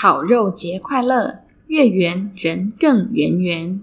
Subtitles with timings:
[0.00, 3.80] 烤肉节快乐月圆人更圆圆。